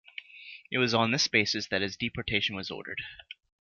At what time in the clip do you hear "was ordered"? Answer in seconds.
2.55-3.03